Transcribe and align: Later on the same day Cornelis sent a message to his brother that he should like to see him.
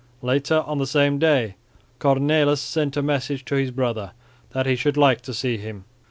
Later 0.23 0.63
on 0.65 0.79
the 0.79 0.87
same 0.87 1.19
day 1.19 1.53
Cornelis 1.99 2.59
sent 2.59 2.97
a 2.97 3.03
message 3.03 3.45
to 3.45 3.53
his 3.53 3.69
brother 3.69 4.13
that 4.49 4.65
he 4.65 4.75
should 4.75 4.97
like 4.97 5.21
to 5.21 5.31
see 5.31 5.57
him. 5.57 5.85